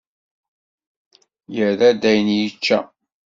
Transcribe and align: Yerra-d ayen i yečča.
Yerra-d 1.55 2.01
ayen 2.09 2.27
i 2.35 2.37
yečča. 2.41 2.79